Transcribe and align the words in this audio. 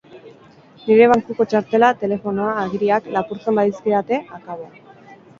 Nire 0.85 1.07
bankuko 1.09 1.45
txartela, 1.51 1.89
telefonoa, 2.03 2.55
agiriak... 2.61 3.09
lapurtzen 3.17 3.59
badizkidate, 3.61 4.19
akabo! 4.39 4.67